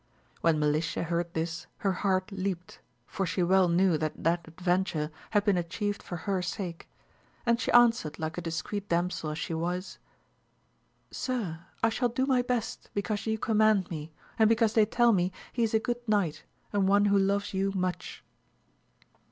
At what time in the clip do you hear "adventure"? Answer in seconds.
4.47-5.11